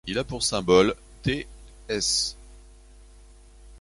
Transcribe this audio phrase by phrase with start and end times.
[0.07, 1.45] Il a pour symbole Ts.